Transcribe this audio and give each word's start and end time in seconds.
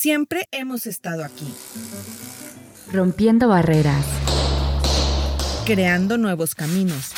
Siempre 0.00 0.46
hemos 0.52 0.86
estado 0.86 1.24
aquí. 1.24 1.52
Rompiendo 2.92 3.48
barreras. 3.48 4.06
Creando 5.66 6.18
nuevos 6.18 6.54
caminos. 6.54 7.10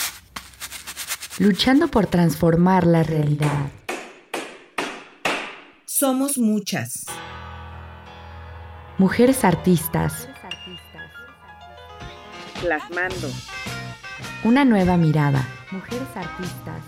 Luchando 1.38 1.88
por 1.88 2.06
transformar 2.06 2.86
la 2.86 3.02
realidad. 3.02 3.68
Somos 5.84 6.38
muchas. 6.38 7.04
Mujeres 8.96 9.44
artistas. 9.44 10.26
Plasmando. 12.62 13.30
Una 14.42 14.64
nueva 14.64 14.96
mirada. 14.96 15.46
Mujeres 15.70 16.08
artistas. 16.14 16.82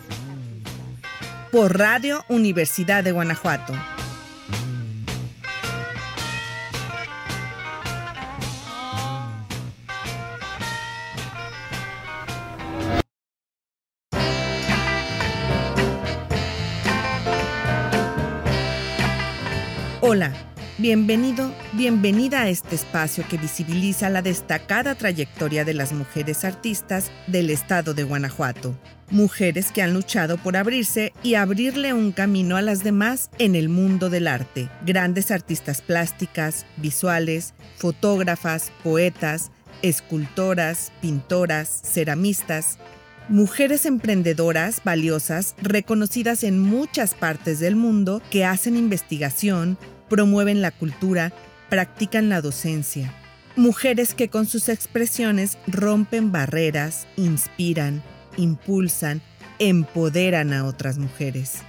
Por 1.50 1.78
Radio 1.78 2.24
Universidad 2.30 3.04
de 3.04 3.12
Guanajuato. 3.12 3.74
Hola, 20.14 20.30
bienvenido, 20.76 21.50
bienvenida 21.72 22.42
a 22.42 22.48
este 22.50 22.74
espacio 22.74 23.24
que 23.30 23.38
visibiliza 23.38 24.10
la 24.10 24.20
destacada 24.20 24.94
trayectoria 24.94 25.64
de 25.64 25.72
las 25.72 25.94
mujeres 25.94 26.44
artistas 26.44 27.10
del 27.28 27.48
estado 27.48 27.94
de 27.94 28.02
Guanajuato. 28.02 28.76
Mujeres 29.08 29.72
que 29.72 29.80
han 29.80 29.94
luchado 29.94 30.36
por 30.36 30.58
abrirse 30.58 31.14
y 31.22 31.36
abrirle 31.36 31.94
un 31.94 32.12
camino 32.12 32.58
a 32.58 32.60
las 32.60 32.84
demás 32.84 33.30
en 33.38 33.54
el 33.54 33.70
mundo 33.70 34.10
del 34.10 34.28
arte. 34.28 34.68
Grandes 34.84 35.30
artistas 35.30 35.80
plásticas, 35.80 36.66
visuales, 36.76 37.54
fotógrafas, 37.78 38.70
poetas, 38.84 39.50
escultoras, 39.80 40.92
pintoras, 41.00 41.80
ceramistas, 41.84 42.78
Mujeres 43.28 43.86
emprendedoras 43.86 44.82
valiosas, 44.84 45.54
reconocidas 45.62 46.42
en 46.42 46.58
muchas 46.58 47.14
partes 47.14 47.60
del 47.60 47.76
mundo, 47.76 48.20
que 48.30 48.44
hacen 48.44 48.76
investigación, 48.76 49.78
promueven 50.12 50.60
la 50.60 50.72
cultura, 50.72 51.32
practican 51.70 52.28
la 52.28 52.42
docencia. 52.42 53.14
Mujeres 53.56 54.12
que 54.12 54.28
con 54.28 54.44
sus 54.44 54.68
expresiones 54.68 55.56
rompen 55.66 56.30
barreras, 56.30 57.06
inspiran, 57.16 58.02
impulsan, 58.36 59.22
empoderan 59.58 60.52
a 60.52 60.66
otras 60.66 60.98
mujeres. 60.98 61.62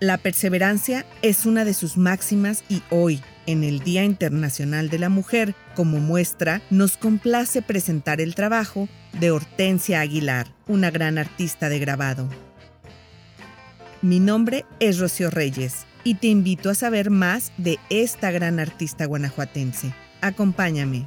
La 0.00 0.18
perseverancia 0.18 1.06
es 1.22 1.46
una 1.46 1.64
de 1.64 1.72
sus 1.72 1.96
máximas 1.96 2.62
y 2.68 2.82
hoy, 2.90 3.22
en 3.46 3.64
el 3.64 3.78
Día 3.80 4.04
Internacional 4.04 4.90
de 4.90 4.98
la 4.98 5.08
Mujer, 5.08 5.54
como 5.74 6.00
muestra, 6.00 6.60
nos 6.68 6.98
complace 6.98 7.62
presentar 7.62 8.20
el 8.20 8.34
trabajo 8.34 8.86
de 9.18 9.30
Hortensia 9.30 10.02
Aguilar, 10.02 10.52
una 10.66 10.90
gran 10.90 11.16
artista 11.16 11.70
de 11.70 11.78
grabado. 11.78 12.28
Mi 14.02 14.20
nombre 14.20 14.66
es 14.78 14.98
Rocío 14.98 15.30
Reyes 15.30 15.87
y 16.08 16.14
te 16.14 16.28
invito 16.28 16.70
a 16.70 16.74
saber 16.74 17.10
más 17.10 17.52
de 17.58 17.78
esta 17.90 18.30
gran 18.30 18.60
artista 18.60 19.04
guanajuatense. 19.04 19.92
Acompáñame. 20.22 21.06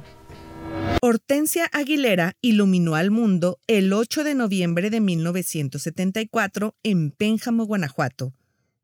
Hortensia 1.00 1.68
Aguilera 1.72 2.36
iluminó 2.40 2.94
al 2.94 3.10
mundo 3.10 3.58
el 3.66 3.92
8 3.92 4.22
de 4.22 4.36
noviembre 4.36 4.90
de 4.90 5.00
1974 5.00 6.76
en 6.84 7.10
Pénjamo, 7.10 7.64
Guanajuato. 7.64 8.32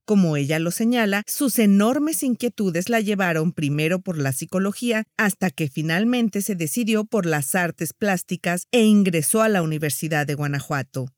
Como 0.04 0.36
ella 0.36 0.58
lo 0.58 0.72
señala, 0.72 1.22
sus 1.28 1.56
enormes 1.60 2.24
inquietudes 2.24 2.88
la 2.88 3.00
llevaron 3.00 3.52
primero 3.52 4.00
por 4.00 4.18
la 4.18 4.32
psicología 4.32 5.04
hasta 5.16 5.50
que 5.50 5.68
finalmente 5.68 6.42
se 6.42 6.56
decidió 6.56 7.04
por 7.04 7.26
las 7.26 7.54
artes 7.54 7.92
plásticas 7.92 8.66
e 8.72 8.82
ingresó 8.82 9.40
a 9.40 9.48
la 9.48 9.62
Universidad 9.62 10.26
de 10.26 10.34
Guanajuato. 10.34 11.12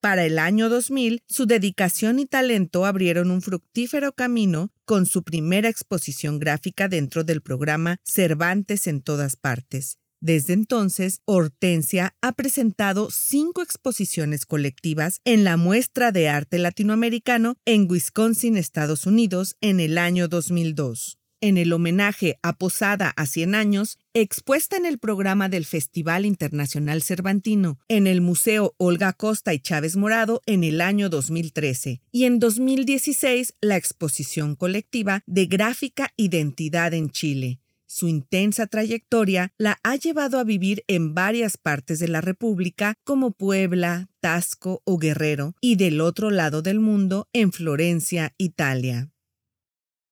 Para 0.00 0.24
el 0.24 0.38
año 0.38 0.68
2000, 0.68 1.20
su 1.26 1.46
dedicación 1.46 2.18
y 2.18 2.26
talento 2.26 2.84
abrieron 2.86 3.30
un 3.30 3.42
fructífero 3.42 4.12
camino 4.12 4.70
con 4.84 5.06
su 5.06 5.22
primera 5.22 5.68
exposición 5.68 6.38
gráfica 6.38 6.88
dentro 6.88 7.24
del 7.24 7.42
programa 7.42 7.98
Cervantes 8.04 8.86
en 8.86 9.00
todas 9.00 9.36
partes. 9.36 9.98
Desde 10.20 10.54
entonces, 10.54 11.20
Hortensia 11.24 12.14
ha 12.20 12.32
presentado 12.32 13.08
cinco 13.10 13.62
exposiciones 13.62 14.46
colectivas 14.46 15.20
en 15.24 15.44
la 15.44 15.56
Muestra 15.56 16.10
de 16.10 16.28
Arte 16.28 16.58
Latinoamericano 16.58 17.56
en 17.64 17.86
Wisconsin, 17.90 18.56
Estados 18.56 19.06
Unidos, 19.06 19.56
en 19.60 19.80
el 19.80 19.98
año 19.98 20.28
2002 20.28 21.18
en 21.40 21.58
el 21.58 21.72
homenaje 21.72 22.38
a 22.42 22.54
Posada 22.54 23.12
a 23.16 23.26
100 23.26 23.54
años, 23.54 23.98
expuesta 24.22 24.76
en 24.76 24.86
el 24.86 24.98
programa 24.98 25.50
del 25.50 25.66
Festival 25.66 26.24
Internacional 26.24 27.02
Cervantino, 27.02 27.78
en 27.88 28.06
el 28.06 28.22
Museo 28.22 28.74
Olga 28.78 29.12
Costa 29.12 29.52
y 29.52 29.60
Chávez 29.60 29.96
Morado 29.96 30.40
en 30.46 30.64
el 30.64 30.80
año 30.80 31.10
2013, 31.10 32.00
y 32.12 32.24
en 32.24 32.38
2016 32.38 33.54
la 33.60 33.76
exposición 33.76 34.54
colectiva 34.54 35.22
de 35.26 35.46
Gráfica 35.46 36.12
Identidad 36.16 36.94
en 36.94 37.10
Chile. 37.10 37.60
Su 37.86 38.08
intensa 38.08 38.66
trayectoria 38.66 39.52
la 39.58 39.78
ha 39.82 39.96
llevado 39.96 40.38
a 40.38 40.44
vivir 40.44 40.82
en 40.88 41.14
varias 41.14 41.56
partes 41.56 41.98
de 41.98 42.08
la 42.08 42.20
República 42.20 42.94
como 43.04 43.32
Puebla, 43.32 44.08
Tasco 44.20 44.82
o 44.84 44.96
Guerrero, 44.98 45.54
y 45.60 45.76
del 45.76 46.00
otro 46.00 46.30
lado 46.30 46.62
del 46.62 46.80
mundo 46.80 47.28
en 47.32 47.52
Florencia, 47.52 48.34
Italia. 48.38 49.10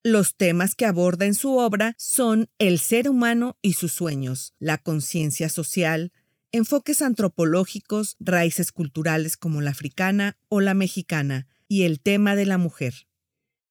Los 0.06 0.36
temas 0.36 0.74
que 0.74 0.84
aborda 0.84 1.24
en 1.24 1.34
su 1.34 1.56
obra 1.56 1.94
son 1.96 2.50
el 2.58 2.78
ser 2.78 3.08
humano 3.08 3.56
y 3.62 3.72
sus 3.72 3.94
sueños, 3.94 4.52
la 4.58 4.76
conciencia 4.76 5.48
social, 5.48 6.12
enfoques 6.52 7.00
antropológicos, 7.00 8.16
raíces 8.20 8.70
culturales 8.70 9.38
como 9.38 9.62
la 9.62 9.70
africana 9.70 10.36
o 10.50 10.60
la 10.60 10.74
mexicana, 10.74 11.46
y 11.68 11.84
el 11.84 12.00
tema 12.00 12.36
de 12.36 12.44
la 12.44 12.58
mujer. 12.58 13.06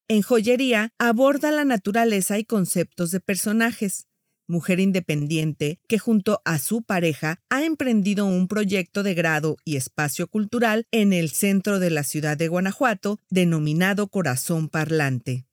En 0.08 0.24
joyería 0.24 0.92
aborda 0.98 1.52
la 1.52 1.66
naturaleza 1.66 2.40
y 2.40 2.46
conceptos 2.46 3.12
de 3.12 3.20
personajes, 3.20 4.08
mujer 4.48 4.80
independiente 4.80 5.80
que 5.88 6.00
junto 6.00 6.42
a 6.46 6.58
su 6.58 6.82
pareja 6.82 7.42
ha 7.52 7.64
emprendido 7.64 8.26
un 8.26 8.48
proyecto 8.48 9.04
de 9.04 9.14
grado 9.14 9.58
y 9.66 9.76
espacio 9.76 10.28
cultural 10.28 10.88
en 10.90 11.14
el 11.14 11.30
centro 11.30 11.78
de 11.78 11.92
la 11.92 12.04
ciudad 12.04 12.38
de 12.38 12.48
Guanajuato 12.48 13.20
denominado 13.30 14.08
Corazón 14.08 14.68
Parlante. 14.68 15.46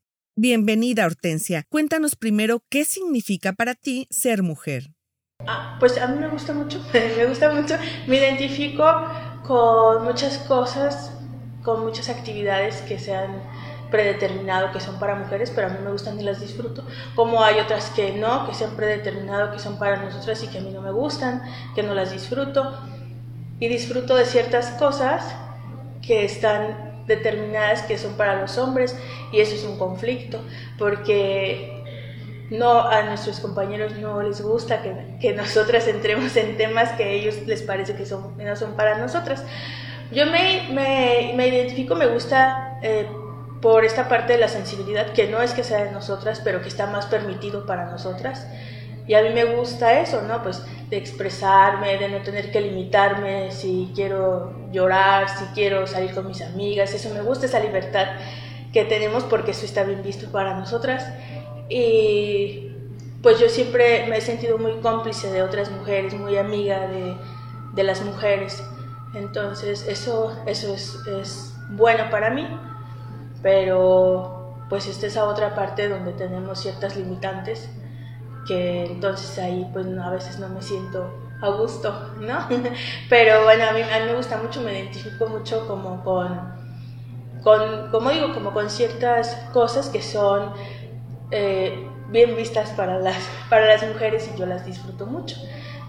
Bienvenida, 0.42 1.04
Hortensia. 1.04 1.66
Cuéntanos 1.68 2.16
primero 2.16 2.62
qué 2.70 2.86
significa 2.86 3.52
para 3.52 3.74
ti 3.74 4.06
ser 4.08 4.42
mujer. 4.42 4.84
Ah, 5.46 5.76
pues 5.78 5.98
a 5.98 6.06
mí 6.06 6.18
me 6.18 6.28
gusta 6.28 6.54
mucho, 6.54 6.82
me 6.94 7.26
gusta 7.26 7.52
mucho. 7.52 7.74
Me 8.06 8.16
identifico 8.16 8.82
con 9.46 10.02
muchas 10.02 10.38
cosas, 10.38 11.12
con 11.62 11.84
muchas 11.84 12.08
actividades 12.08 12.80
que 12.88 12.98
se 12.98 13.14
han 13.14 13.42
predeterminado 13.90 14.72
que 14.72 14.80
son 14.80 14.98
para 14.98 15.14
mujeres, 15.14 15.52
pero 15.54 15.66
a 15.66 15.70
mí 15.70 15.76
me 15.84 15.92
gustan 15.92 16.18
y 16.18 16.22
las 16.22 16.40
disfruto. 16.40 16.86
Como 17.14 17.44
hay 17.44 17.60
otras 17.60 17.90
que 17.90 18.12
no, 18.12 18.48
que 18.48 18.54
se 18.54 18.64
han 18.64 18.76
predeterminado 18.76 19.52
que 19.52 19.58
son 19.58 19.78
para 19.78 20.02
nosotras 20.02 20.42
y 20.42 20.46
que 20.46 20.56
a 20.56 20.62
mí 20.62 20.70
no 20.70 20.80
me 20.80 20.90
gustan, 20.90 21.42
que 21.74 21.82
no 21.82 21.92
las 21.92 22.12
disfruto. 22.12 22.80
Y 23.58 23.68
disfruto 23.68 24.16
de 24.16 24.24
ciertas 24.24 24.70
cosas 24.78 25.22
que 26.00 26.24
están 26.24 26.89
determinadas 27.06 27.82
que 27.82 27.98
son 27.98 28.14
para 28.14 28.40
los 28.40 28.58
hombres 28.58 28.96
y 29.32 29.40
eso 29.40 29.54
es 29.54 29.64
un 29.64 29.78
conflicto 29.78 30.40
porque 30.78 31.80
no 32.50 32.80
a 32.80 33.02
nuestros 33.02 33.40
compañeros 33.40 33.96
no 33.98 34.22
les 34.22 34.42
gusta 34.42 34.82
que, 34.82 35.16
que 35.20 35.32
nosotras 35.32 35.86
entremos 35.86 36.36
en 36.36 36.56
temas 36.56 36.90
que 36.92 37.04
a 37.04 37.08
ellos 37.08 37.46
les 37.46 37.62
parece 37.62 37.94
que 37.94 38.04
son, 38.04 38.36
no 38.36 38.56
son 38.56 38.74
para 38.74 38.98
nosotras. 38.98 39.44
Yo 40.10 40.26
me, 40.26 40.68
me, 40.72 41.32
me 41.36 41.46
identifico, 41.46 41.94
me 41.94 42.06
gusta 42.06 42.78
eh, 42.82 43.06
por 43.62 43.84
esta 43.84 44.08
parte 44.08 44.32
de 44.32 44.40
la 44.40 44.48
sensibilidad, 44.48 45.12
que 45.12 45.28
no 45.28 45.40
es 45.40 45.52
que 45.52 45.62
sea 45.62 45.84
de 45.84 45.92
nosotras, 45.92 46.40
pero 46.42 46.60
que 46.62 46.68
está 46.68 46.86
más 46.86 47.06
permitido 47.06 47.66
para 47.66 47.86
nosotras. 47.86 48.46
Y 49.06 49.14
a 49.14 49.22
mí 49.22 49.30
me 49.30 49.44
gusta 49.44 50.00
eso, 50.00 50.22
¿no? 50.22 50.42
Pues 50.42 50.62
de 50.90 50.96
expresarme, 50.96 51.98
de 51.98 52.08
no 52.08 52.18
tener 52.18 52.50
que 52.50 52.60
limitarme 52.60 53.52
si 53.52 53.92
quiero 53.94 54.52
llorar, 54.72 55.28
si 55.28 55.44
quiero 55.54 55.86
salir 55.86 56.12
con 56.12 56.26
mis 56.26 56.42
amigas, 56.42 56.92
eso 56.92 57.14
me 57.14 57.22
gusta, 57.22 57.46
esa 57.46 57.60
libertad 57.60 58.08
que 58.72 58.84
tenemos 58.84 59.22
porque 59.24 59.52
eso 59.52 59.64
está 59.64 59.84
bien 59.84 60.02
visto 60.02 60.30
para 60.32 60.58
nosotras. 60.58 61.06
Y 61.68 62.72
pues 63.22 63.38
yo 63.38 63.48
siempre 63.48 64.06
me 64.08 64.18
he 64.18 64.20
sentido 64.20 64.58
muy 64.58 64.80
cómplice 64.80 65.30
de 65.30 65.42
otras 65.42 65.70
mujeres, 65.70 66.14
muy 66.14 66.36
amiga 66.36 66.88
de, 66.88 67.14
de 67.74 67.84
las 67.84 68.02
mujeres. 68.02 68.62
Entonces 69.14 69.86
eso, 69.86 70.36
eso 70.46 70.74
es, 70.74 70.98
es 71.06 71.54
bueno 71.70 72.10
para 72.10 72.30
mí, 72.30 72.48
pero 73.42 74.56
pues 74.68 74.88
esta 74.88 75.06
es 75.06 75.16
otra 75.16 75.54
parte 75.54 75.88
donde 75.88 76.12
tenemos 76.12 76.60
ciertas 76.60 76.96
limitantes 76.96 77.68
que 78.46 78.86
entonces 78.86 79.38
ahí 79.38 79.68
pues 79.72 79.86
a 79.86 80.10
veces 80.10 80.38
no 80.38 80.48
me 80.48 80.62
siento 80.62 81.30
a 81.40 81.48
gusto, 81.50 82.12
¿no? 82.20 82.46
Pero 83.08 83.44
bueno, 83.44 83.64
a 83.64 83.72
mí, 83.72 83.80
me 84.06 84.14
gusta 84.14 84.36
mucho, 84.38 84.60
me 84.60 84.78
identifico 84.78 85.26
mucho 85.26 85.66
como 85.66 86.02
con, 86.04 86.52
con, 87.42 87.90
como 87.90 88.10
digo, 88.10 88.32
como 88.34 88.52
con 88.52 88.68
ciertas 88.68 89.34
cosas 89.52 89.88
que 89.88 90.02
son 90.02 90.52
eh, 91.30 91.88
bien 92.08 92.36
vistas 92.36 92.70
para 92.70 92.98
las, 92.98 93.18
para 93.50 93.66
las 93.66 93.86
mujeres 93.86 94.30
y 94.34 94.38
yo 94.38 94.46
las 94.46 94.66
disfruto 94.66 95.06
mucho. 95.06 95.36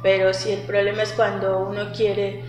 Pero 0.02 0.34
si 0.34 0.52
el 0.52 0.62
problema 0.62 1.04
es 1.04 1.14
cuando 1.14 1.60
uno 1.60 1.92
quiere 1.96 2.44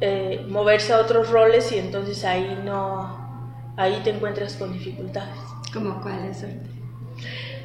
eh, 0.00 0.44
moverse 0.48 0.92
a 0.92 0.98
otros 0.98 1.30
roles 1.30 1.70
y 1.72 1.78
entonces 1.78 2.24
ahí 2.24 2.60
no, 2.64 3.72
ahí 3.76 4.00
te 4.02 4.10
encuentras 4.10 4.54
con 4.54 4.72
dificultades. 4.72 5.38
¿Cómo 5.72 6.00
cuáles 6.00 6.44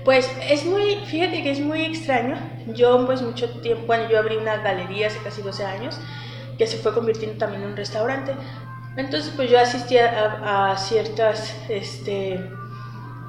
Pues 0.04 0.32
es 0.50 0.66
muy, 0.66 0.98
fíjate 1.06 1.44
que 1.44 1.52
es 1.52 1.60
muy 1.60 1.84
extraño. 1.84 2.36
Yo 2.68 3.06
pues 3.06 3.22
mucho 3.22 3.50
tiempo, 3.62 3.86
bueno, 3.86 4.10
yo 4.10 4.20
abrí 4.20 4.38
una 4.38 4.58
galería 4.58 5.08
hace 5.08 5.20
casi 5.20 5.42
12 5.42 5.64
años 5.66 6.00
que 6.58 6.68
se 6.68 6.78
fue 6.78 6.94
convirtiendo 6.94 7.38
también 7.38 7.64
en 7.64 7.70
un 7.70 7.78
restaurante. 7.78 8.34
Entonces 8.98 9.32
pues 9.36 9.50
yo 9.50 9.60
asistía 9.60 10.72
a, 10.72 10.78
ciertas, 10.78 11.56
este, 11.70 12.40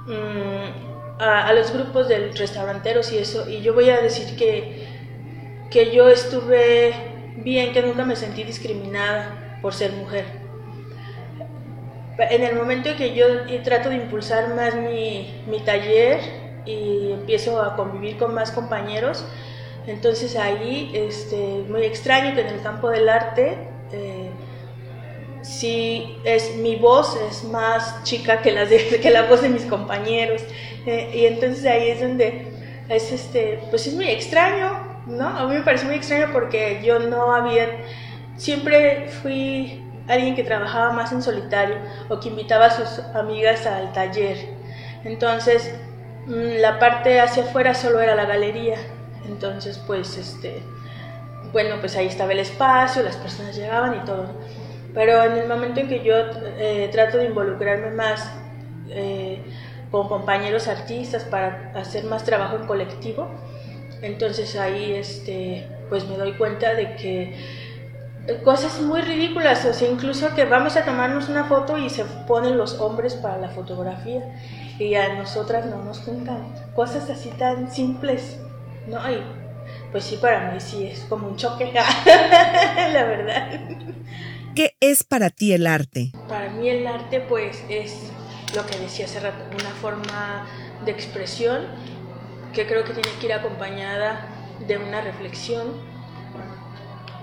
mm, 0.06 1.20
a, 1.22 1.52
los 1.52 1.72
grupos 1.72 2.08
de 2.08 2.32
restauranteros 2.32 3.12
y 3.12 3.18
eso, 3.18 3.48
y 3.48 3.60
yo 3.60 3.74
voy 3.74 3.90
a 3.90 4.00
decir 4.00 4.36
que, 4.36 4.86
que 5.70 5.94
yo 5.94 6.08
estuve 6.08 6.92
bien, 7.36 7.72
que 7.72 7.82
nunca 7.82 8.04
me 8.04 8.16
sentí 8.16 8.44
discriminada 8.44 9.58
por 9.62 9.72
ser 9.72 9.92
mujer 9.92 10.42
en 12.18 12.44
el 12.44 12.54
momento 12.54 12.90
en 12.90 12.96
que 12.96 13.14
yo 13.14 13.26
trato 13.62 13.88
de 13.88 13.96
impulsar 13.96 14.54
más 14.54 14.74
mi, 14.74 15.42
mi, 15.46 15.60
taller 15.60 16.20
y 16.64 17.12
empiezo 17.12 17.60
a 17.60 17.76
convivir 17.76 18.18
con 18.18 18.34
más 18.34 18.50
compañeros, 18.50 19.24
entonces 19.86 20.36
ahí 20.36 20.90
este, 20.94 21.64
muy 21.68 21.82
extraño 21.82 22.34
que 22.34 22.42
en 22.42 22.48
el 22.48 22.62
campo 22.62 22.88
del 22.90 23.08
arte 23.08 23.56
eh, 23.92 24.30
sí 25.42 26.16
es 26.24 26.56
mi 26.56 26.76
voz 26.76 27.18
es 27.28 27.42
más 27.44 28.04
chica 28.04 28.42
que, 28.42 28.52
las 28.52 28.68
que 29.02 29.10
la 29.10 29.24
voz 29.24 29.42
de 29.42 29.48
mis 29.48 29.64
compañeros 29.64 30.42
eh, 30.86 31.10
y 31.12 31.26
entonces 31.26 31.66
ahí 31.66 31.90
es 31.90 32.00
donde 32.00 32.46
es 32.88 33.10
este 33.10 33.60
pues 33.70 33.88
es 33.88 33.94
muy 33.94 34.06
extraño 34.06 35.02
no 35.06 35.26
a 35.26 35.48
mí 35.48 35.56
me 35.56 35.62
parece 35.62 35.84
muy 35.84 35.96
extraño 35.96 36.28
porque 36.32 36.80
yo 36.84 37.00
no 37.00 37.34
había 37.34 37.66
siempre 38.36 39.08
fui 39.08 39.82
alguien 40.08 40.34
que 40.34 40.44
trabajaba 40.44 40.92
más 40.92 41.12
en 41.12 41.22
solitario 41.22 41.76
o 42.08 42.20
que 42.20 42.28
invitaba 42.28 42.66
a 42.66 42.70
sus 42.70 43.04
amigas 43.14 43.66
al 43.66 43.92
taller. 43.92 44.36
Entonces, 45.04 45.74
la 46.26 46.78
parte 46.78 47.20
hacia 47.20 47.44
afuera 47.44 47.74
solo 47.74 48.00
era 48.00 48.14
la 48.14 48.26
galería. 48.26 48.76
Entonces, 49.26 49.78
pues, 49.86 50.16
este, 50.16 50.62
bueno, 51.52 51.76
pues 51.80 51.96
ahí 51.96 52.06
estaba 52.06 52.32
el 52.32 52.40
espacio, 52.40 53.02
las 53.02 53.16
personas 53.16 53.56
llegaban 53.56 53.96
y 53.96 54.04
todo. 54.04 54.26
Pero 54.94 55.22
en 55.24 55.38
el 55.38 55.48
momento 55.48 55.80
en 55.80 55.88
que 55.88 56.02
yo 56.02 56.14
eh, 56.58 56.88
trato 56.92 57.18
de 57.18 57.26
involucrarme 57.26 57.90
más 57.90 58.30
eh, 58.90 59.42
con 59.90 60.08
compañeros 60.08 60.68
artistas 60.68 61.24
para 61.24 61.72
hacer 61.74 62.04
más 62.04 62.24
trabajo 62.24 62.56
en 62.56 62.66
colectivo, 62.66 63.28
entonces 64.02 64.56
ahí, 64.56 64.92
este, 64.92 65.66
pues 65.88 66.06
me 66.08 66.16
doy 66.16 66.32
cuenta 66.32 66.74
de 66.74 66.96
que 66.96 67.36
cosas 68.44 68.80
muy 68.80 69.00
ridículas, 69.00 69.64
o 69.64 69.72
sea, 69.72 69.88
incluso 69.88 70.34
que 70.34 70.44
vamos 70.44 70.76
a 70.76 70.84
tomarnos 70.84 71.28
una 71.28 71.44
foto 71.44 71.78
y 71.78 71.90
se 71.90 72.04
ponen 72.04 72.56
los 72.56 72.78
hombres 72.80 73.14
para 73.14 73.38
la 73.38 73.48
fotografía 73.48 74.22
y 74.78 74.94
a 74.94 75.14
nosotras 75.14 75.66
no 75.66 75.82
nos 75.84 76.00
juntan. 76.00 76.42
Cosas 76.74 77.08
así 77.10 77.28
tan 77.30 77.72
simples, 77.72 78.38
¿no? 78.86 78.98
Y 79.10 79.22
pues 79.90 80.04
sí, 80.04 80.16
para 80.16 80.50
mí 80.50 80.60
sí 80.60 80.86
es 80.86 81.00
como 81.08 81.28
un 81.28 81.36
choque, 81.36 81.72
la 82.92 83.04
verdad. 83.04 83.60
¿Qué 84.54 84.76
es 84.80 85.04
para 85.04 85.30
ti 85.30 85.52
el 85.52 85.66
arte? 85.66 86.12
Para 86.28 86.50
mí 86.50 86.68
el 86.68 86.86
arte 86.86 87.20
pues 87.20 87.64
es 87.68 88.10
lo 88.54 88.66
que 88.66 88.78
decía 88.78 89.06
hace 89.06 89.20
rato, 89.20 89.44
una 89.58 89.70
forma 89.70 90.46
de 90.84 90.92
expresión 90.92 91.66
que 92.52 92.66
creo 92.66 92.84
que 92.84 92.92
tiene 92.92 93.08
que 93.18 93.26
ir 93.26 93.32
acompañada 93.32 94.28
de 94.66 94.76
una 94.76 95.00
reflexión 95.00 95.72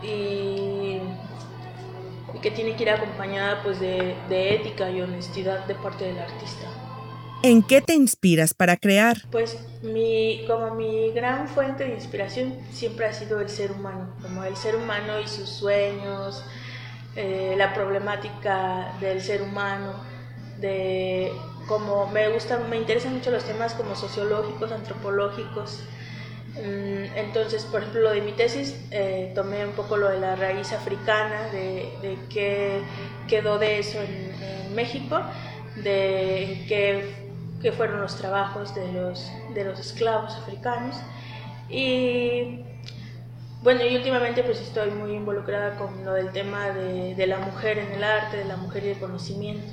y, 0.02 1.00
que 2.42 2.52
tiene 2.52 2.76
que 2.76 2.84
ir 2.84 2.90
acompañada 2.90 3.62
pues 3.64 3.80
de, 3.80 4.16
ética 4.30 4.90
y 4.90 5.02
honestidad 5.02 5.66
de 5.66 5.76
parte 5.76 6.06
del 6.06 6.20
artista. 6.20 6.68
¿En 7.42 7.64
qué 7.64 7.82
te 7.82 7.94
inspiras 7.94 8.54
para 8.54 8.78
crear? 8.78 9.18
Pues 9.32 9.58
mi, 9.82 10.44
como 10.48 10.76
mi 10.76 11.12
gran 11.12 11.48
fuente 11.48 11.86
de 11.86 11.94
inspiración 11.94 12.56
siempre 12.72 13.06
ha 13.06 13.14
sido 13.14 13.40
el 13.40 13.50
ser 13.50 13.72
humano, 13.72 14.14
como 14.22 14.44
el 14.44 14.56
ser 14.56 14.76
humano 14.76 15.20
y 15.20 15.28
sus 15.28 15.50
sueños, 15.50 16.44
eh, 17.16 17.56
la 17.58 17.74
problemática 17.74 18.94
del 19.00 19.22
ser 19.22 19.42
humano, 19.42 19.94
de 20.60 21.32
como 21.68 22.08
me 22.08 22.30
gusta, 22.30 22.58
me 22.58 22.78
interesan 22.78 23.14
mucho 23.14 23.32
los 23.32 23.46
temas 23.46 23.74
como 23.74 23.96
sociológicos, 23.96 24.72
antropológicos, 24.72 25.84
Mm, 26.56 27.16
entonces, 27.16 27.64
por 27.66 27.82
ejemplo, 27.82 28.02
lo 28.02 28.12
de 28.12 28.22
mi 28.22 28.32
tesis, 28.34 28.76
eh, 28.92 29.32
tomé 29.36 29.66
un 29.66 29.72
poco 29.74 29.98
lo 29.98 30.10
de 30.10 30.20
la 30.20 30.36
raíz 30.36 30.74
africana, 30.74 31.50
de, 31.52 31.90
de 32.02 32.18
qué 32.30 32.82
quedó 33.28 33.60
de 33.60 33.80
eso 33.80 34.00
en, 34.02 34.30
México, 34.76 35.20
de 35.78 36.66
qué, 37.62 37.72
fueron 37.72 38.02
los 38.02 38.16
trabajos 38.18 38.74
de 38.76 38.92
los, 38.92 39.32
de 39.54 39.64
los 39.64 39.80
esclavos 39.80 40.36
africanos. 40.36 40.96
Y 41.70 42.62
bueno, 43.62 43.86
y 43.86 43.96
últimamente 43.96 44.44
pues 44.44 44.60
estoy 44.60 44.92
muy 44.92 45.14
involucrada 45.14 45.78
con 45.78 46.04
lo 46.06 46.14
del 46.14 46.32
tema 46.32 46.72
de, 46.72 47.16
de, 47.16 47.28
la 47.28 47.38
mujer 47.40 47.78
en 47.78 47.92
el 47.92 48.04
arte, 48.04 48.38
de 48.38 48.46
la 48.46 48.58
mujer 48.58 48.86
y 48.86 48.90
el 48.90 49.00
conocimiento. 49.00 49.72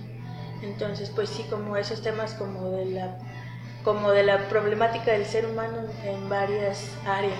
Entonces, 0.63 1.11
pues 1.15 1.29
sí, 1.29 1.45
como 1.49 1.77
esos 1.77 2.03
temas 2.03 2.35
como 2.35 2.71
de 2.71 2.87
la 2.87 3.19
como 3.87 4.11
de 4.11 4.25
la 4.25 4.49
problemática 4.49 5.13
del 5.13 5.25
ser 5.25 5.47
humano 5.47 5.89
en 6.05 6.29
varias 6.29 6.91
áreas. 7.07 7.39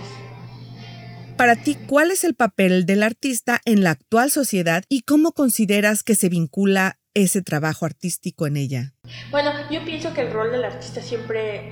Para 1.37 1.57
ti, 1.57 1.77
¿cuál 1.89 2.13
es 2.13 2.23
el 2.23 2.37
papel 2.37 2.87
del 2.87 3.03
artista 3.03 3.61
en 3.65 3.83
la 3.83 3.91
actual 3.91 4.31
sociedad 4.31 4.85
y 4.89 5.03
cómo 5.03 5.33
consideras 5.33 6.05
que 6.05 6.15
se 6.15 6.29
vincula 6.29 7.01
ese 7.17 7.41
trabajo 7.41 7.87
artístico 7.87 8.47
en 8.47 8.59
ella? 8.59 8.93
Bueno, 9.31 9.51
yo 9.71 9.83
pienso 9.87 10.13
que 10.13 10.21
el 10.21 10.33
rol 10.33 10.53
del 10.53 10.65
artista 10.65 11.01
siempre, 11.01 11.71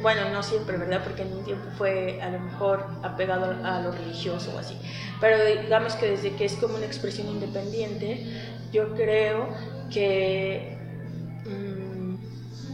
bueno, 0.00 0.30
no 0.30 0.42
siempre, 0.42 0.78
¿verdad? 0.78 1.02
Porque 1.04 1.22
en 1.22 1.32
un 1.32 1.44
tiempo 1.44 1.68
fue 1.76 2.22
a 2.22 2.30
lo 2.30 2.40
mejor 2.40 2.86
apegado 3.02 3.54
a 3.64 3.82
lo 3.82 3.92
religioso 3.92 4.54
o 4.56 4.58
así, 4.58 4.78
pero 5.20 5.44
digamos 5.44 5.94
que 5.96 6.10
desde 6.12 6.34
que 6.36 6.46
es 6.46 6.54
como 6.54 6.76
una 6.76 6.86
expresión 6.86 7.28
independiente, 7.28 8.26
yo 8.72 8.94
creo 8.94 9.54
que... 9.92 10.78
Mm, 11.44 11.98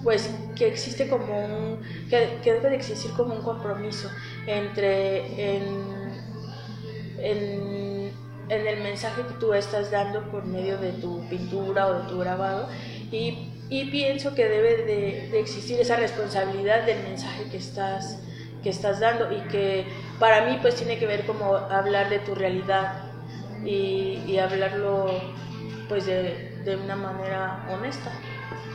pues 0.05 0.31
que 0.55 0.69
existe 0.69 1.09
como 1.09 1.47
un, 1.47 1.81
que, 2.11 2.39
debe 2.45 2.69
de 2.69 2.77
existir 2.77 3.11
como 3.13 3.35
un 3.35 3.43
compromiso 3.43 4.11
entre 4.47 5.57
en, 5.57 6.05
el 8.61 8.83
mensaje 8.83 9.23
que 9.23 9.35
tú 9.35 9.53
estás 9.55 9.91
dando 9.91 10.23
por 10.31 10.45
medio 10.45 10.79
de 10.79 10.93
tu 10.93 11.27
pintura 11.29 11.87
o 11.87 12.03
de 12.03 12.09
tu 12.09 12.19
grabado 12.19 12.69
y, 13.11 13.51
pienso 13.91 14.35
que 14.35 14.49
debe 14.49 14.85
de, 14.85 15.41
existir 15.41 15.81
esa 15.81 15.97
responsabilidad 15.97 16.85
del 16.85 17.03
mensaje 17.03 17.45
que 17.51 17.57
estás, 17.57 18.21
que 18.63 18.71
estás 18.71 19.01
dando 19.01 19.33
y 19.33 19.41
que 19.49 19.85
para 20.19 20.47
mí 20.47 20.59
pues 20.63 20.77
tiene 20.77 20.99
que 20.99 21.07
ver 21.07 21.27
como 21.27 21.57
hablar 21.57 22.09
de 22.09 22.21
tu 22.21 22.35
realidad 22.35 23.03
y, 23.65 24.23
y 24.27 24.39
hablarlo 24.39 25.11
pues 25.89 26.07
de, 26.07 26.55
de 26.65 26.77
una 26.77 26.97
manera 26.97 27.67
honesta. 27.71 28.13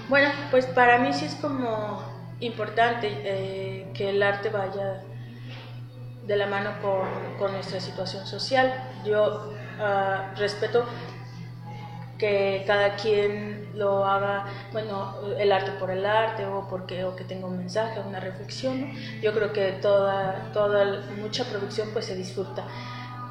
Bueno, 0.08 0.30
pues 0.52 0.66
para 0.66 0.98
mí 0.98 1.14
sí 1.14 1.26
es 1.26 1.36
como 1.36 2.02
importante 2.40 3.10
eh, 3.12 3.92
que 3.94 4.10
el 4.10 4.24
arte 4.24 4.50
vaya 4.50 5.04
de 6.26 6.36
la 6.36 6.48
mano 6.48 6.72
con, 6.82 7.52
nuestra 7.52 7.80
situación 7.80 8.26
social. 8.26 8.74
Yo 9.06 9.54
ah, 9.80 10.34
respeto 10.38 10.86
que 12.18 12.64
cada 12.68 12.96
quien 12.96 13.70
lo 13.74 14.06
haga, 14.06 14.46
bueno, 14.74 15.16
el 15.40 15.52
arte 15.52 15.72
por 15.80 15.90
el 15.90 16.06
arte 16.06 16.46
o 16.46 16.68
porque 16.70 17.06
o 17.06 17.16
que 17.16 17.24
tenga 17.24 17.48
un 17.48 17.58
mensaje, 17.58 18.00
una 18.02 18.20
reflexión. 18.20 18.92
Yo 19.22 19.34
creo 19.34 19.54
que 19.54 19.72
toda, 19.82 20.52
toda 20.54 21.02
mucha 21.18 21.46
producción 21.46 21.90
pues 21.94 22.06
se 22.06 22.16
disfruta. 22.16 22.66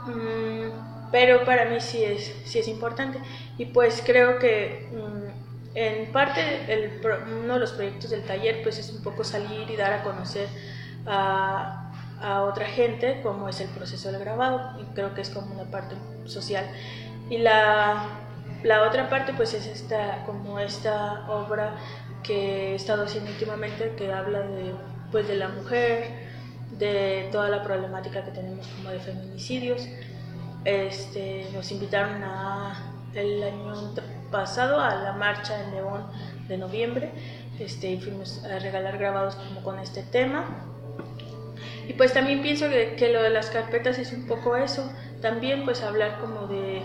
Mm, 0.07 0.71
pero 1.13 1.45
para 1.45 1.67
mí 1.67 1.81
sí 1.81 2.03
es, 2.03 2.35
sí 2.45 2.59
es 2.59 2.69
importante 2.69 3.19
y 3.57 3.67
pues 3.67 4.03
creo 4.05 4.39
que 4.39 4.89
mm, 4.93 5.29
en 5.75 6.13
parte, 6.13 6.41
el, 6.73 7.01
uno 7.45 7.55
de 7.55 7.61
los 7.61 7.73
proyectos 7.73 8.11
del 8.11 8.25
taller 8.25 8.63
pues 8.63 8.79
es 8.79 8.91
un 8.91 9.03
poco 9.03 9.23
salir 9.25 9.71
y 9.71 9.77
dar 9.77 9.93
a 9.93 10.03
conocer 10.03 10.49
a, 11.07 11.78
a, 12.21 12.43
otra 12.43 12.67
gente 12.67 13.21
cómo 13.23 13.49
es 13.49 13.61
el 13.61 13.69
proceso 13.69 14.11
del 14.13 14.21
grabado 14.21 14.81
y 14.81 14.85
creo 14.95 15.15
que 15.15 15.21
es 15.21 15.31
como 15.31 15.55
una 15.55 15.71
parte 15.71 15.95
social. 16.27 16.67
Y 17.31 17.39
la, 17.39 18.09
la 18.63 18.83
otra 18.83 19.09
parte 19.09 19.33
pues 19.35 19.55
es 19.55 19.67
esta, 19.67 20.25
como 20.25 20.59
esta 20.59 21.29
obra 21.29 21.77
que 22.23 22.73
he 22.73 22.75
estado 22.75 23.05
haciendo 23.05 23.31
últimamente 23.31 23.95
que 23.97 24.13
habla 24.13 24.41
de, 24.41 24.75
pues, 25.13 25.29
de 25.29 25.37
la 25.37 25.49
mujer, 25.49 26.29
de 26.79 27.29
toda 27.33 27.49
la 27.49 27.63
problemática 27.63 28.25
que 28.25 28.31
tenemos 28.31 28.67
como 28.69 28.91
de 28.91 29.01
feminicidios. 29.01 29.87
Este, 30.65 31.47
nos 31.53 31.71
invitaron 31.71 32.23
a 32.25 32.95
el 33.15 33.43
año 33.43 33.95
pasado 34.31 34.81
a 34.81 34.95
la 34.97 35.13
marcha 35.13 35.63
en 35.65 35.73
León 35.73 36.07
de 36.49 36.59
noviembre. 36.59 37.11
este, 37.59 37.91
y 37.91 38.01
fuimos 38.01 38.45
a 38.45 38.59
regalar 38.59 38.99
grabados 38.99 39.35
como 39.35 39.63
con 39.63 39.79
este 39.79 40.03
tema. 40.03 40.45
Y 41.89 41.95
pues 41.95 42.13
también 42.13 42.43
pienso 42.43 42.69
que, 42.69 42.97
que, 42.97 43.13
lo 43.13 43.23
de 43.23 43.31
las 43.31 43.49
carpetas 43.49 43.99
es 43.99 44.13
un 44.13 44.27
poco 44.27 44.57
eso, 44.57 44.93
también 45.23 45.65
pues 45.65 45.81
hablar 45.81 46.21
como 46.21 46.47
de, 46.47 46.83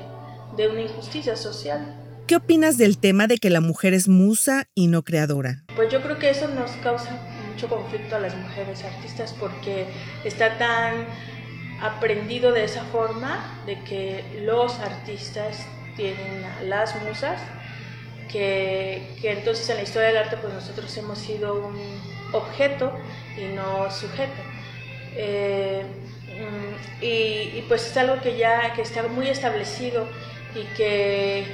de 0.56 0.70
una 0.70 0.82
injusticia 0.82 1.36
social. 1.36 2.00
¿Qué 2.26 2.38
opinas 2.38 2.78
del 2.78 2.98
tema 2.98 3.28
de 3.28 3.38
que 3.38 3.50
la 3.50 3.60
mujer 3.60 3.94
es 3.94 4.08
musa 4.08 4.70
y 4.74 4.88
no 4.88 5.04
creadora? 5.04 5.66
Pues 5.76 5.92
yo 5.92 6.02
creo 6.02 6.18
que 6.20 6.30
eso 6.30 6.48
nos 6.48 6.72
causa 6.78 7.20
mucho 7.52 7.68
conflicto 7.68 8.16
a 8.16 8.20
las 8.20 8.34
mujeres 8.36 8.82
artistas 8.86 9.36
porque 9.38 9.88
está 10.24 10.58
tan 10.58 11.06
aprendido 11.82 12.54
de 12.54 12.64
esa 12.64 12.86
forma 12.86 13.62
de 13.66 13.84
que 13.84 14.24
los 14.46 14.80
artistas 14.80 15.68
tienen 15.98 16.44
las 16.64 16.96
musas, 17.04 17.42
que, 18.32 19.18
que, 19.22 19.34
entonces 19.34 19.70
en 19.70 19.78
la 19.78 19.84
historia 19.84 20.08
del 20.08 20.18
arte 20.18 20.38
pues 20.38 20.54
nosotros 20.54 20.96
hemos 20.96 21.20
sido 21.20 21.56
un 21.56 21.78
objeto 22.32 22.94
y 23.38 23.54
no 23.54 23.92
sujeto. 23.92 24.53
Eh, 25.16 25.84
mm, 26.28 27.04
y, 27.04 27.62
pues 27.68 27.88
es 27.88 27.98
algo 27.98 28.22
que 28.22 28.38
ya 28.38 28.74
que 28.74 28.82
está 28.82 29.04
muy 29.04 29.28
establecido 29.28 30.08
y 30.56 30.64
que 30.76 31.46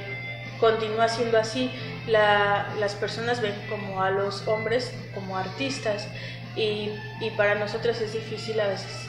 continúa 0.58 1.08
siendo 1.08 1.38
así. 1.38 1.70
La, 2.06 2.68
las 2.78 2.94
personas 2.94 3.40
ven 3.40 3.54
como 3.68 4.02
a 4.02 4.10
los 4.10 4.46
hombres 4.48 4.92
como 5.14 5.36
artistas 5.36 6.08
y, 6.56 6.90
para 7.36 7.54
nosotros 7.54 8.00
es 8.00 8.12
difícil 8.12 8.60
a 8.60 8.68
veces 8.68 9.08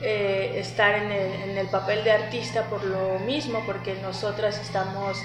eh, 0.00 0.54
estar 0.56 0.94
en 0.94 1.10
el, 1.10 1.50
en 1.50 1.58
el, 1.58 1.66
papel 1.68 2.04
de 2.04 2.12
artista 2.12 2.64
por 2.64 2.84
lo 2.84 3.18
mismo, 3.20 3.62
porque 3.66 3.94
nosotras 4.02 4.58
estamos 4.60 5.18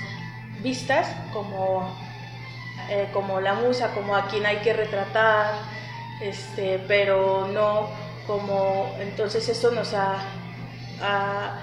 vistas 0.61 1.07
como, 1.31 1.95
eh, 2.89 3.07
como 3.13 3.39
la 3.39 3.53
musa, 3.53 3.93
como 3.93 4.15
a 4.15 4.27
quien 4.27 4.45
hay 4.45 4.57
que 4.57 4.73
retratar, 4.73 5.53
este, 6.21 6.79
pero 6.87 7.47
no 7.47 7.89
como 8.27 8.95
entonces 8.99 9.47
eso 9.49 9.71
nos 9.71 9.93
ha, 9.93 10.23
ha, 11.01 11.61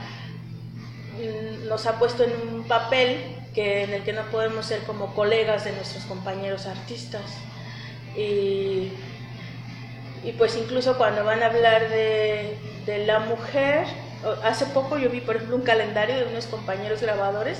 nos 1.68 1.86
ha 1.86 1.98
puesto 1.98 2.24
en 2.24 2.32
un 2.54 2.64
papel 2.66 3.36
que, 3.54 3.84
en 3.84 3.90
el 3.92 4.02
que 4.02 4.12
no 4.12 4.22
podemos 4.30 4.66
ser 4.66 4.82
como 4.84 5.14
colegas 5.14 5.64
de 5.64 5.72
nuestros 5.72 6.04
compañeros 6.04 6.66
artistas. 6.66 7.22
Y, 8.16 8.92
y 10.22 10.32
pues 10.36 10.56
incluso 10.56 10.96
cuando 10.98 11.24
van 11.24 11.42
a 11.42 11.46
hablar 11.46 11.88
de, 11.88 12.58
de 12.86 13.06
la 13.06 13.20
mujer, 13.20 13.86
hace 14.44 14.66
poco 14.66 14.98
yo 14.98 15.10
vi 15.10 15.20
por 15.20 15.36
ejemplo 15.36 15.56
un 15.56 15.62
calendario 15.62 16.16
de 16.16 16.26
unos 16.26 16.46
compañeros 16.46 17.00
grabadores 17.00 17.58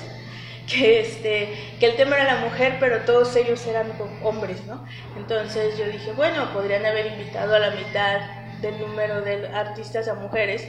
que, 0.67 0.99
este, 1.01 1.75
que 1.79 1.87
el 1.87 1.95
tema 1.95 2.15
era 2.17 2.35
la 2.35 2.41
mujer, 2.41 2.77
pero 2.79 3.01
todos 3.01 3.35
ellos 3.35 3.65
eran 3.65 3.91
hombres, 4.23 4.65
¿no? 4.65 4.85
Entonces 5.17 5.77
yo 5.77 5.85
dije, 5.87 6.11
bueno, 6.13 6.53
podrían 6.53 6.85
haber 6.85 7.07
invitado 7.07 7.55
a 7.55 7.59
la 7.59 7.71
mitad 7.71 8.21
del 8.61 8.79
número 8.79 9.21
de 9.21 9.47
artistas 9.47 10.07
a 10.07 10.15
mujeres 10.15 10.67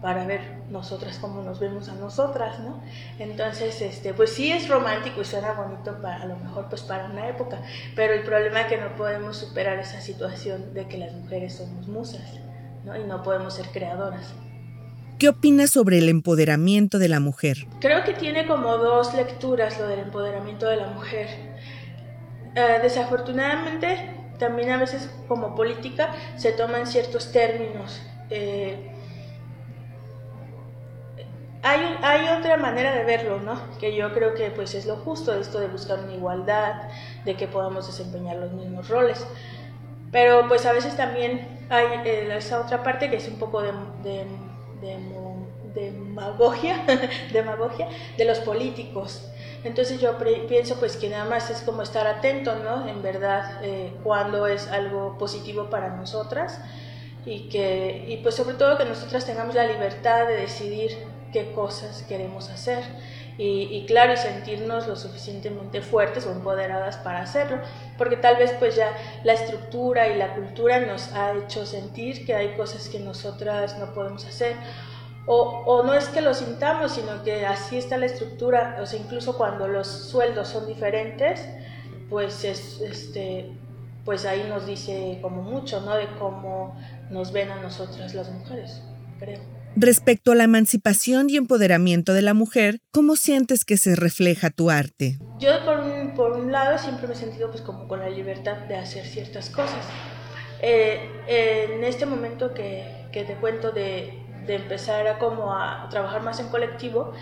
para 0.00 0.24
ver 0.26 0.40
nosotras 0.70 1.18
cómo 1.18 1.42
nos 1.42 1.60
vemos 1.60 1.88
a 1.88 1.94
nosotras, 1.94 2.58
¿no? 2.60 2.80
Entonces, 3.18 3.82
este, 3.82 4.14
pues 4.14 4.30
sí 4.32 4.50
es 4.50 4.68
romántico 4.68 5.20
y 5.20 5.24
suena 5.24 5.52
bonito 5.52 6.00
para 6.00 6.22
a 6.22 6.26
lo 6.26 6.36
mejor 6.36 6.68
pues 6.68 6.82
para 6.82 7.06
una 7.06 7.28
época, 7.28 7.60
pero 7.94 8.14
el 8.14 8.22
problema 8.22 8.62
es 8.62 8.66
que 8.68 8.78
no 8.78 8.94
podemos 8.96 9.36
superar 9.36 9.78
esa 9.78 10.00
situación 10.00 10.72
de 10.72 10.86
que 10.86 10.98
las 10.98 11.12
mujeres 11.12 11.54
somos 11.56 11.86
musas, 11.86 12.40
¿no? 12.84 12.96
Y 12.96 13.04
no 13.04 13.22
podemos 13.22 13.54
ser 13.54 13.66
creadoras. 13.66 14.34
¿Qué 15.18 15.28
opinas 15.28 15.70
sobre 15.70 15.98
el 15.98 16.08
empoderamiento 16.08 16.98
de 16.98 17.08
la 17.10 17.20
mujer? 17.20 17.66
Creo 17.80 18.04
que 18.04 18.14
tiene 18.14 18.46
como 18.46 18.78
dos 18.78 19.12
lecturas 19.12 19.78
lo 19.78 19.86
del 19.86 19.98
empoderamiento 19.98 20.66
de 20.66 20.76
la 20.76 20.86
mujer. 20.86 21.28
Eh, 22.54 22.78
desafortunadamente, 22.82 24.19
también 24.40 24.70
a 24.70 24.78
veces 24.78 25.08
como 25.28 25.54
política 25.54 26.12
se 26.36 26.50
toman 26.52 26.86
ciertos 26.86 27.30
términos. 27.30 28.02
Eh, 28.30 28.90
hay, 31.62 31.96
hay, 32.02 32.28
otra 32.38 32.56
manera 32.56 32.92
de 32.94 33.04
verlo, 33.04 33.38
¿no? 33.38 33.60
Que 33.78 33.94
yo 33.94 34.12
creo 34.14 34.34
que 34.34 34.50
pues 34.50 34.74
es 34.74 34.86
lo 34.86 34.96
justo, 34.96 35.38
esto 35.38 35.60
de 35.60 35.68
buscar 35.68 36.00
una 36.00 36.14
igualdad, 36.14 36.88
de 37.24 37.36
que 37.36 37.46
podamos 37.46 37.86
desempeñar 37.86 38.36
los 38.36 38.52
mismos 38.52 38.88
roles. 38.88 39.24
Pero 40.10 40.48
pues 40.48 40.66
a 40.66 40.72
veces 40.72 40.96
también 40.96 41.66
hay 41.68 41.86
eh, 42.04 42.34
esa 42.36 42.60
otra 42.60 42.82
parte 42.82 43.10
que 43.10 43.16
es 43.16 43.28
un 43.28 43.38
poco 43.38 43.62
de, 43.62 43.72
de 44.02 44.96
demagogia, 45.74 46.84
demagogia 47.32 47.88
de 48.16 48.24
los 48.24 48.38
políticos. 48.38 49.30
Entonces 49.62 50.00
yo 50.00 50.16
pienso 50.48 50.76
pues 50.76 50.96
que 50.96 51.08
nada 51.08 51.26
más 51.26 51.50
es 51.50 51.60
como 51.60 51.82
estar 51.82 52.06
atento, 52.06 52.56
¿no? 52.56 52.88
En 52.88 53.02
verdad, 53.02 53.60
eh, 53.62 53.92
cuando 54.02 54.46
es 54.46 54.68
algo 54.68 55.18
positivo 55.18 55.68
para 55.68 55.96
nosotras 55.96 56.60
y 57.26 57.48
que, 57.50 58.06
y 58.08 58.16
pues 58.18 58.34
sobre 58.34 58.54
todo 58.54 58.78
que 58.78 58.86
nosotras 58.86 59.26
tengamos 59.26 59.54
la 59.54 59.66
libertad 59.66 60.26
de 60.26 60.36
decidir 60.36 60.96
qué 61.32 61.52
cosas 61.52 62.04
queremos 62.08 62.48
hacer 62.48 62.82
y, 63.36 63.68
y, 63.70 63.86
claro, 63.86 64.12
y 64.14 64.16
sentirnos 64.16 64.86
lo 64.86 64.96
suficientemente 64.96 65.80
fuertes 65.80 66.26
o 66.26 66.32
empoderadas 66.32 66.96
para 66.98 67.22
hacerlo, 67.22 67.58
porque 67.96 68.16
tal 68.16 68.36
vez 68.36 68.52
pues 68.58 68.76
ya 68.76 68.92
la 69.24 69.34
estructura 69.34 70.08
y 70.08 70.16
la 70.16 70.34
cultura 70.34 70.80
nos 70.80 71.12
ha 71.12 71.32
hecho 71.32 71.64
sentir 71.64 72.26
que 72.26 72.34
hay 72.34 72.54
cosas 72.54 72.88
que 72.88 72.98
nosotras 72.98 73.78
no 73.78 73.94
podemos 73.94 74.26
hacer 74.26 74.56
o, 75.26 75.62
o, 75.66 75.82
no 75.82 75.94
es 75.94 76.08
que 76.08 76.20
lo 76.20 76.34
sintamos, 76.34 76.92
sino 76.92 77.22
que 77.22 77.46
así 77.46 77.76
está 77.76 77.98
la 77.98 78.06
estructura, 78.06 78.78
o 78.80 78.86
sea, 78.86 78.98
incluso 78.98 79.36
cuando 79.36 79.68
los 79.68 79.86
sueldos 79.86 80.48
son 80.48 80.66
diferentes, 80.66 81.46
pues, 82.08 82.44
es, 82.44 82.80
este, 82.80 83.50
pues 84.04 84.24
ahí 84.24 84.44
nos 84.48 84.66
dice 84.66 85.18
como 85.22 85.42
mucho, 85.42 85.80
¿no? 85.82 85.94
De 85.94 86.06
cómo 86.18 86.76
nos 87.10 87.32
ven 87.32 87.50
a 87.50 87.60
nosotras 87.60 88.14
las 88.14 88.30
mujeres, 88.30 88.82
creo. 89.18 89.40
Respecto 89.76 90.32
a 90.32 90.34
la 90.34 90.44
emancipación 90.44 91.30
y 91.30 91.36
empoderamiento 91.36 92.12
de 92.12 92.22
la 92.22 92.34
mujer, 92.34 92.80
¿cómo 92.90 93.14
sientes 93.14 93.64
que 93.64 93.76
se 93.76 93.94
refleja 93.94 94.50
tu 94.50 94.68
arte? 94.68 95.18
Yo 95.38 95.64
por 95.64 95.78
un, 95.78 96.14
por 96.14 96.32
un 96.32 96.50
lado 96.50 96.76
siempre 96.76 97.06
me 97.06 97.14
he 97.14 97.16
sentido 97.16 97.50
pues 97.50 97.62
como 97.62 97.86
con 97.86 98.00
la 98.00 98.10
libertad 98.10 98.56
de 98.66 98.76
hacer 98.76 99.06
ciertas 99.06 99.48
cosas. 99.48 99.86
Eh, 100.60 101.08
en 101.28 101.84
este 101.84 102.04
momento 102.04 102.52
que, 102.52 103.06
que 103.12 103.22
te 103.22 103.34
cuento 103.36 103.70
de, 103.70 104.18
de 104.50 104.56
empezar 104.56 105.06
a 105.06 105.18
como 105.18 105.54
a 105.54 105.86
trabajar 105.90 106.22
más 106.22 106.40
en 106.40 106.48
colectivo, 106.48 107.12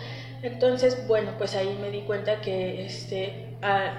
entonces, 0.41 1.07
bueno, 1.07 1.31
pues 1.37 1.55
ahí 1.55 1.77
me 1.81 1.91
di 1.91 2.01
cuenta 2.01 2.41
que 2.41 2.85
este, 2.85 3.57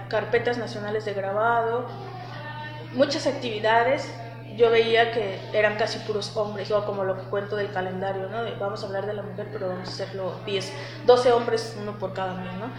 carpetas 0.09 0.59
nacionales 0.59 1.05
de 1.05 1.13
grabado, 1.15 1.87
muchas 2.95 3.27
actividades, 3.27 4.11
yo 4.57 4.71
veía 4.71 5.13
que 5.13 5.39
eran 5.53 5.77
casi 5.77 5.99
puros 6.01 6.37
hombres, 6.37 6.71
o 6.71 6.85
como 6.85 7.05
lo 7.05 7.17
que 7.17 7.23
cuento 7.25 7.57
del 7.57 7.71
calendario, 7.71 8.29
¿no? 8.29 8.39
vamos 8.59 8.83
a 8.83 8.87
hablar 8.87 9.07
de 9.07 9.15
la 9.15 9.23
mujer, 9.23 9.49
pero 9.53 9.69
vamos 9.69 9.89
a 9.89 9.93
hacerlo 9.93 10.33
10, 10.45 10.73
12 11.07 11.33
hombres, 11.33 11.77
uno 11.81 11.99
por 11.99 12.15
cada 12.15 12.35
mes, 12.35 12.53
¿no? 12.55 12.71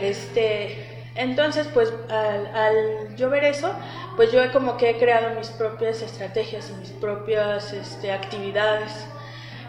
Este, 0.00 1.04
entonces, 1.14 1.68
pues 1.74 1.92
al, 2.08 2.46
al, 2.54 3.16
yo 3.16 3.28
ver 3.28 3.44
eso, 3.44 3.74
pues 4.16 4.32
yo 4.32 4.40
como 4.52 4.76
que 4.76 4.90
he 4.90 4.98
creado 4.98 5.34
mis 5.34 5.48
propias 5.48 6.00
estrategias 6.00 6.70
y 6.70 6.74
mis 6.74 6.90
propias 6.90 7.72
este, 7.72 8.12
actividades 8.12 9.06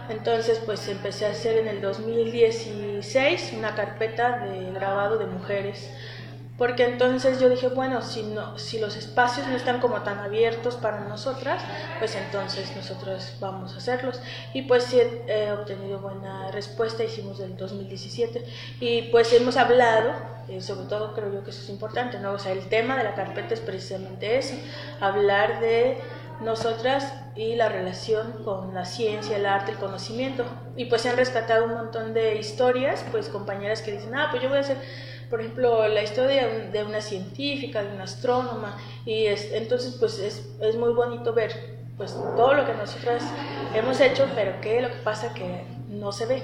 entonces, 0.10 0.60
pues 0.66 0.88
empecé 0.88 1.26
a 1.26 1.32
hacer 1.32 1.58
en 1.58 1.68
el 1.68 1.82
2016 1.82 3.54
una 3.58 3.76
carpeta 3.76 4.40
de 4.40 4.72
grabado 4.72 5.18
de 5.18 5.26
mujeres, 5.26 5.90
porque 6.58 6.86
entonces 6.86 7.40
yo 7.40 7.50
dije, 7.50 7.68
bueno, 7.70 8.02
si, 8.04 8.22
no, 8.24 8.60
si 8.60 8.80
los 8.80 8.96
espacios 8.96 9.48
no 9.48 9.56
están 9.56 9.80
como 9.80 10.02
tan 10.04 10.20
abiertos 10.20 10.76
para 10.76 11.02
nosotras, 11.02 11.64
pues 11.98 12.16
entonces 12.16 12.76
nosotros 12.76 13.38
vamos 13.40 13.74
a 13.74 13.78
hacerlos. 13.78 14.22
Y 14.54 14.62
pues 14.64 14.84
sí 14.84 15.00
he 15.00 15.52
obtenido 15.52 16.00
buena 16.00 16.52
respuesta, 16.52 17.04
hicimos 17.04 17.40
del 17.40 17.58
2017 17.58 18.46
y 18.80 19.04
pues 19.04 19.34
hemos 19.34 19.58
hablado, 19.58 20.14
eh, 20.48 20.62
sobre 20.62 20.88
todo 20.88 21.14
creo 21.14 21.34
yo 21.34 21.44
que 21.44 21.50
eso 21.50 21.62
es 21.62 21.70
importante, 21.70 22.20
¿no? 22.20 22.34
O 22.34 22.40
sea, 22.40 22.52
el 22.52 22.70
tema 22.70 22.98
de 22.98 23.04
la 23.04 23.16
carpeta 23.16 23.56
es 23.56 23.60
precisamente 23.60 24.38
eso, 24.38 24.54
hablar 25.00 25.60
de 25.60 25.98
nosotras 26.42 27.14
y 27.36 27.56
la 27.56 27.70
relación 27.70 28.44
con 28.44 28.74
la 28.74 28.86
ciencia, 28.86 29.38
el 29.38 29.46
arte, 29.46 29.72
el 29.72 29.78
conocimiento. 29.78 30.46
Y 30.76 30.86
pues 30.86 31.02
se 31.02 31.10
han 31.10 31.18
rescatado 31.18 31.66
un 31.66 31.74
montón 31.74 32.14
de 32.14 32.38
historias, 32.38 33.04
pues 33.12 33.30
compañeras 33.30 33.82
que 33.82 33.92
dicen, 33.92 34.16
ah, 34.16 34.28
pues 34.32 34.42
yo 34.42 34.50
voy 34.50 34.58
a 34.58 34.62
hacer, 34.62 34.78
por 35.30 35.42
ejemplo, 35.42 35.88
la 35.88 36.04
historia 36.04 36.48
de 36.48 36.84
una 36.84 37.02
científica, 37.02 37.84
de 37.84 37.94
una 37.94 38.04
astrónoma, 38.04 38.78
y 39.06 39.26
es, 39.26 39.52
entonces 39.54 39.96
pues 40.00 40.20
es, 40.20 40.48
es 40.62 40.76
muy 40.76 40.94
bonito 40.94 41.34
ver 41.34 41.74
pues 41.98 42.14
todo 42.36 42.54
lo 42.54 42.66
que 42.66 42.74
nosotras 42.74 43.24
hemos 43.76 44.00
hecho, 44.00 44.28
pero 44.36 44.60
que 44.62 44.82
lo 44.82 44.90
que 44.90 44.98
pasa 44.98 45.34
que 45.34 45.64
no 45.90 46.12
se 46.12 46.26
ve. 46.26 46.44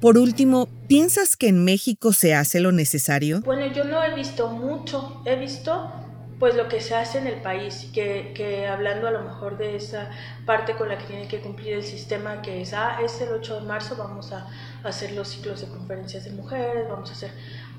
Por 0.00 0.16
último, 0.16 0.68
¿piensas 0.86 1.36
que 1.36 1.48
en 1.48 1.64
México 1.64 2.12
se 2.12 2.34
hace 2.34 2.60
lo 2.60 2.70
necesario? 2.70 3.40
Bueno, 3.40 3.66
yo 3.66 3.84
no 3.84 4.02
he 4.02 4.14
visto 4.14 4.48
mucho, 4.48 5.20
he 5.24 5.36
visto 5.36 5.90
pues 6.38 6.54
lo 6.54 6.68
que 6.68 6.80
se 6.80 6.94
hace 6.94 7.18
en 7.18 7.26
el 7.26 7.40
país, 7.40 7.90
que, 7.92 8.32
que, 8.34 8.68
hablando 8.68 9.08
a 9.08 9.10
lo 9.10 9.22
mejor 9.22 9.58
de 9.58 9.74
esa 9.74 10.10
parte 10.46 10.74
con 10.74 10.88
la 10.88 10.96
que 10.96 11.04
tiene 11.06 11.26
que 11.26 11.40
cumplir 11.40 11.74
el 11.74 11.82
sistema, 11.82 12.42
que 12.42 12.62
es, 12.62 12.74
ah, 12.74 12.98
es 13.02 13.20
el 13.20 13.32
8 13.32 13.60
de 13.60 13.66
marzo, 13.66 13.96
vamos 13.96 14.32
a, 14.32 14.46
hacer 14.84 15.12
los 15.12 15.28
ciclos 15.28 15.60
de 15.60 15.68
conferencias 15.68 16.24
de 16.24 16.30
mujeres, 16.30 16.88
vamos 16.88 17.10
a 17.10 17.12
hacer, 17.12 17.32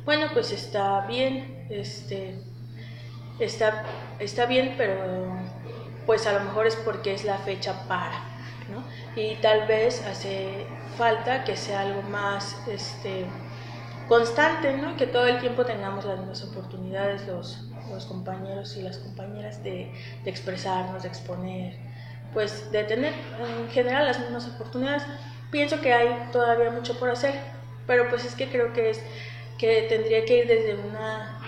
bueno, 0.03 0.27
pues 0.33 0.51
está 0.51 1.05
bien, 1.07 1.65
este, 1.69 2.35
está, 3.39 3.85
está 4.19 4.45
bien, 4.45 4.75
pero 4.77 5.37
pues 6.05 6.27
a 6.27 6.33
lo 6.33 6.41
mejor 6.41 6.67
es 6.67 6.75
porque 6.75 7.13
es 7.13 7.23
la 7.23 7.37
fecha 7.37 7.87
para, 7.87 8.19
¿no? 8.69 8.83
Y 9.15 9.35
tal 9.35 9.67
vez 9.67 10.05
hace 10.05 10.65
falta 10.97 11.45
que 11.45 11.55
sea 11.55 11.81
algo 11.81 12.01
más 12.01 12.57
este, 12.67 13.25
constante, 14.09 14.75
¿no? 14.75 14.97
Que 14.97 15.07
todo 15.07 15.27
el 15.27 15.39
tiempo 15.39 15.65
tengamos 15.65 16.03
las 16.03 16.17
mismas 16.17 16.43
oportunidades 16.43 17.25
los, 17.27 17.68
los 17.93 18.05
compañeros 18.05 18.75
y 18.77 18.81
las 18.81 18.97
compañeras 18.97 19.63
de, 19.63 19.91
expresarnos, 20.25 21.03
de 21.03 21.09
exponer, 21.09 21.75
pues 22.33 22.71
de 22.71 22.83
tener 22.83 23.13
en 23.13 23.69
general 23.69 24.05
las 24.05 24.19
mismas 24.19 24.47
oportunidades. 24.47 25.03
Pienso 25.51 25.81
que 25.81 25.93
hay 25.93 26.29
todavía 26.31 26.69
mucho 26.71 26.97
por 26.99 27.09
hacer, 27.09 27.33
pero 27.87 28.09
pues 28.09 28.25
es 28.25 28.35
que 28.35 28.49
creo 28.49 28.73
que 28.73 28.91
es 28.91 29.01
que 29.57 29.83
tendría 29.89 30.25
que 30.25 30.39
ir 30.39 30.47
desde 30.47 30.75
una 30.75 31.39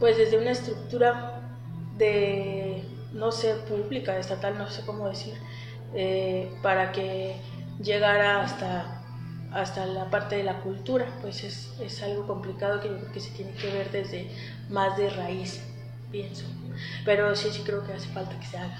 pues 0.00 0.16
desde 0.16 0.38
una 0.38 0.50
estructura 0.50 1.40
de 1.96 2.82
no 3.12 3.30
sé 3.30 3.54
pública 3.54 4.18
estatal 4.18 4.58
no 4.58 4.68
sé 4.68 4.82
cómo 4.84 5.08
decir 5.08 5.34
eh, 5.94 6.50
para 6.62 6.90
que 6.90 7.36
llegara 7.80 8.42
hasta 8.42 9.01
hasta 9.54 9.86
la 9.86 10.10
parte 10.10 10.36
de 10.36 10.44
la 10.44 10.60
cultura 10.60 11.06
pues 11.20 11.44
es, 11.44 11.74
es 11.80 12.02
algo 12.02 12.26
complicado 12.26 12.80
que 12.80 12.88
yo 12.88 12.98
creo 12.98 13.12
que 13.12 13.20
se 13.20 13.30
tiene 13.30 13.52
que 13.52 13.70
ver 13.70 13.90
desde 13.90 14.30
más 14.70 14.96
de 14.96 15.10
raíz 15.10 15.62
pienso. 16.10 16.44
Pero 17.04 17.34
sí 17.36 17.48
sí 17.50 17.62
creo 17.64 17.84
que 17.84 17.92
hace 17.92 18.08
falta 18.08 18.38
que 18.38 18.46
se 18.46 18.58
haga 18.58 18.78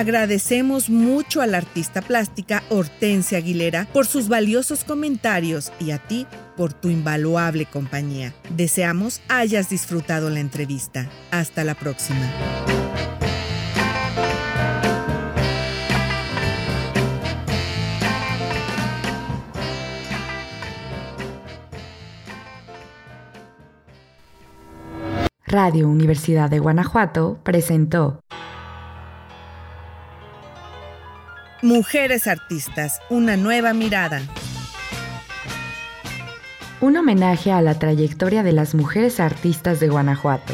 Agradecemos 0.00 0.88
mucho 0.88 1.42
a 1.42 1.46
la 1.46 1.58
artista 1.58 2.00
plástica 2.00 2.62
Hortensia 2.70 3.36
Aguilera 3.36 3.86
por 3.92 4.06
sus 4.06 4.28
valiosos 4.28 4.82
comentarios 4.82 5.72
y 5.78 5.90
a 5.90 5.98
ti 5.98 6.26
por 6.56 6.72
tu 6.72 6.88
invaluable 6.88 7.66
compañía. 7.66 8.32
Deseamos 8.48 9.20
hayas 9.28 9.68
disfrutado 9.68 10.30
la 10.30 10.40
entrevista. 10.40 11.06
Hasta 11.30 11.64
la 11.64 11.74
próxima. 11.74 12.30
Radio 25.46 25.90
Universidad 25.90 26.48
de 26.48 26.58
Guanajuato 26.58 27.38
presentó 27.42 28.22
Mujeres 31.70 32.26
Artistas, 32.26 33.00
una 33.10 33.36
nueva 33.36 33.72
mirada. 33.74 34.22
Un 36.80 36.96
homenaje 36.96 37.52
a 37.52 37.62
la 37.62 37.78
trayectoria 37.78 38.42
de 38.42 38.50
las 38.50 38.74
mujeres 38.74 39.20
artistas 39.20 39.78
de 39.78 39.88
Guanajuato. 39.88 40.52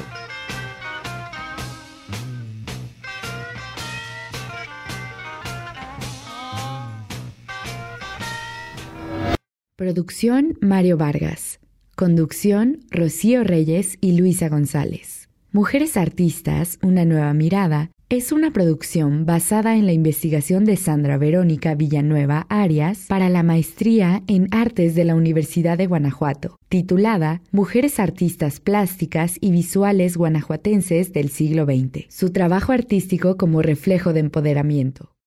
Producción 9.76 10.58
Mario 10.60 10.98
Vargas. 10.98 11.60
Conducción 11.94 12.80
Rocío 12.90 13.42
Reyes 13.42 13.96
y 14.02 14.18
Luisa 14.18 14.50
González. 14.50 15.30
Mujeres 15.50 15.96
Artistas, 15.96 16.78
una 16.82 17.06
nueva 17.06 17.32
mirada 17.32 17.90
es 18.08 18.30
una 18.30 18.52
producción 18.52 19.26
basada 19.26 19.74
en 19.74 19.84
la 19.84 19.92
investigación 19.92 20.64
de 20.64 20.76
Sandra 20.76 21.18
Verónica 21.18 21.74
Villanueva 21.74 22.46
Arias 22.48 23.06
para 23.08 23.28
la 23.28 23.42
maestría 23.42 24.22
en 24.28 24.46
Artes 24.52 24.94
de 24.94 25.04
la 25.04 25.16
Universidad 25.16 25.76
de 25.76 25.88
Guanajuato, 25.88 26.56
titulada 26.68 27.42
Mujeres 27.50 27.98
Artistas 27.98 28.60
Plásticas 28.60 29.38
y 29.40 29.50
Visuales 29.50 30.16
Guanajuatenses 30.16 31.12
del 31.12 31.30
siglo 31.30 31.64
XX. 31.64 32.06
Su 32.08 32.30
trabajo 32.30 32.70
artístico 32.70 33.36
como 33.36 33.60
reflejo 33.60 34.12
de 34.12 34.20
empoderamiento. 34.20 35.15